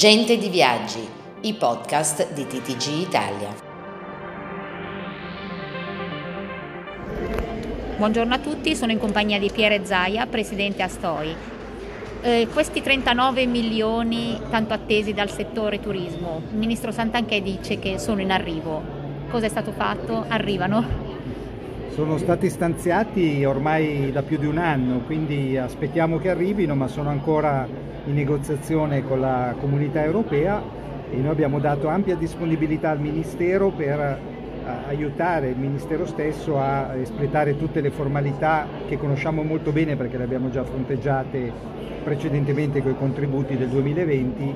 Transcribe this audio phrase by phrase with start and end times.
[0.00, 1.06] Gente di Viaggi,
[1.42, 3.54] i podcast di TTG Italia.
[7.98, 11.34] Buongiorno a tutti, sono in compagnia di Pierre Zaia, presidente Astoi.
[12.22, 18.22] Eh, questi 39 milioni tanto attesi dal settore turismo, il ministro Santanchè dice che sono
[18.22, 18.82] in arrivo.
[19.28, 20.24] Cosa è stato fatto?
[20.26, 20.82] Arrivano?
[21.90, 27.10] Sono stati stanziati ormai da più di un anno, quindi aspettiamo che arrivino, ma sono
[27.10, 30.62] ancora in negoziazione con la comunità europea
[31.10, 34.18] e noi abbiamo dato ampia disponibilità al Ministero per eh,
[34.88, 40.24] aiutare il Ministero stesso a espletare tutte le formalità che conosciamo molto bene perché le
[40.24, 41.52] abbiamo già fronteggiate
[42.04, 44.54] precedentemente con i contributi del 2020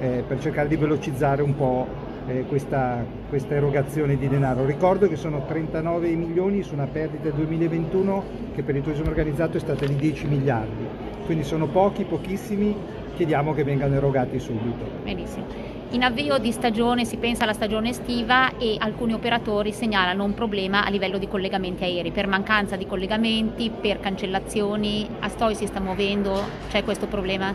[0.00, 4.64] eh, per cercare di velocizzare un po' eh, questa, questa, erogazione di denaro.
[4.64, 9.56] Ricordo che sono 39 milioni su una perdita del 2021 che per il turismo organizzato
[9.56, 10.86] è stata di 10 miliardi,
[11.24, 12.74] quindi sono pochi, pochissimi,
[13.16, 14.84] chiediamo che vengano erogati subito.
[15.02, 15.72] Benissimo.
[15.92, 20.86] In avvio di stagione si pensa alla stagione estiva e alcuni operatori segnalano un problema
[20.86, 26.40] a livello di collegamenti aerei, per mancanza di collegamenti, per cancellazioni, Astoi si sta muovendo,
[26.70, 27.54] c'è questo problema?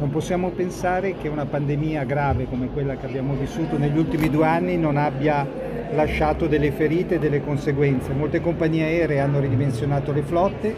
[0.00, 4.46] Non possiamo pensare che una pandemia grave come quella che abbiamo vissuto negli ultimi due
[4.46, 5.44] anni non abbia
[5.92, 8.12] lasciato delle ferite e delle conseguenze.
[8.12, 10.74] Molte compagnie aeree hanno ridimensionato le flotte,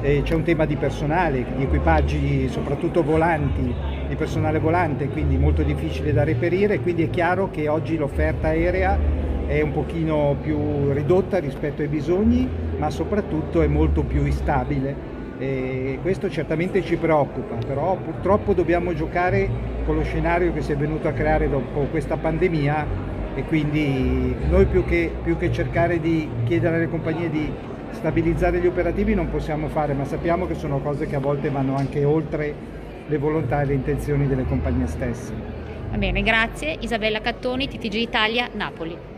[0.00, 3.74] c'è un tema di personale, di equipaggi soprattutto volanti,
[4.08, 8.96] di personale volante, quindi molto difficile da reperire, quindi è chiaro che oggi l'offerta aerea
[9.44, 15.10] è un pochino più ridotta rispetto ai bisogni, ma soprattutto è molto più instabile
[15.42, 19.48] e questo certamente ci preoccupa, però purtroppo dobbiamo giocare
[19.84, 22.86] con lo scenario che si è venuto a creare dopo questa pandemia
[23.34, 27.50] e quindi noi più che, più che cercare di chiedere alle compagnie di
[27.90, 31.74] stabilizzare gli operativi non possiamo fare, ma sappiamo che sono cose che a volte vanno
[31.74, 32.54] anche oltre
[33.04, 35.32] le volontà e le intenzioni delle compagnie stesse.
[35.90, 36.76] Va bene, grazie.
[36.78, 39.11] Isabella Cattoni, TTG Italia, Napoli.